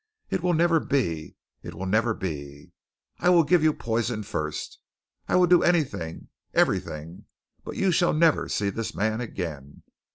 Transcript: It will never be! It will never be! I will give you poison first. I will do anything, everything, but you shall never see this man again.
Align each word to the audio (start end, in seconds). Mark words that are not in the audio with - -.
It 0.31 0.41
will 0.41 0.55
never 0.55 0.79
be! 0.79 1.35
It 1.61 1.75
will 1.75 1.85
never 1.85 2.15
be! 2.15 2.71
I 3.19 3.29
will 3.29 3.43
give 3.43 3.61
you 3.61 3.71
poison 3.71 4.23
first. 4.23 4.79
I 5.27 5.35
will 5.35 5.45
do 5.45 5.61
anything, 5.61 6.29
everything, 6.55 7.25
but 7.63 7.75
you 7.75 7.91
shall 7.91 8.13
never 8.15 8.49
see 8.49 8.71
this 8.71 8.95
man 8.95 9.21
again. 9.21 9.83